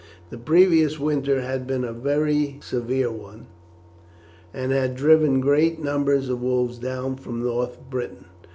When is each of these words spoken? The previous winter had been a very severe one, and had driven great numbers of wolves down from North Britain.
The 0.31 0.37
previous 0.39 0.99
winter 0.99 1.41
had 1.41 1.67
been 1.67 1.83
a 1.83 1.93
very 1.93 2.57
severe 2.63 3.11
one, 3.11 3.45
and 4.51 4.71
had 4.71 4.95
driven 4.95 5.39
great 5.39 5.79
numbers 5.79 6.27
of 6.27 6.41
wolves 6.41 6.79
down 6.79 7.17
from 7.17 7.43
North 7.43 7.77
Britain. 7.87 8.25